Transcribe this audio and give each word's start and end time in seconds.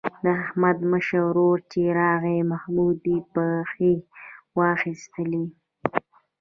د 0.23 0.25
احمد 0.43 0.77
مشر 0.91 1.21
ورور 1.27 1.57
چې 1.71 1.81
راغی 1.99 2.39
محمود 2.51 2.97
پښې 3.33 3.93
وایستلې. 4.57 5.45